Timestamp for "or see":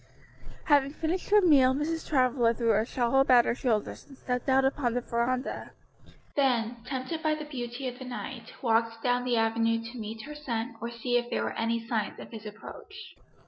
10.81-11.17